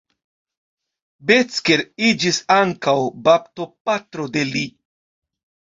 [1.31, 2.95] Becker iĝis ankaŭ
[3.29, 4.67] baptopatro de li.